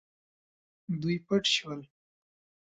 دوی 1.01 1.15
پټ 1.27 1.43
شول. 1.55 1.81